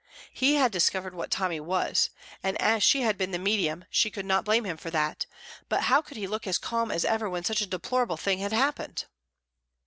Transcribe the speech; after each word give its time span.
He 0.33 0.55
had 0.55 0.71
discovered 0.71 1.13
what 1.13 1.29
Tommy 1.29 1.59
was, 1.59 2.09
and 2.41 2.59
as 2.59 2.81
she 2.81 3.01
had 3.01 3.19
been 3.19 3.29
the 3.29 3.37
medium 3.37 3.85
she 3.91 4.09
could 4.09 4.25
not 4.25 4.43
blame 4.45 4.65
him 4.65 4.75
for 4.75 4.89
that, 4.89 5.27
but 5.69 5.81
how 5.83 6.01
could 6.01 6.17
he 6.17 6.25
look 6.25 6.47
as 6.47 6.57
calm 6.57 6.89
as 6.89 7.05
ever 7.05 7.29
when 7.29 7.43
such 7.43 7.61
a 7.61 7.67
deplorable 7.67 8.17
thing 8.17 8.39
had 8.39 8.51
happened? 8.51 9.05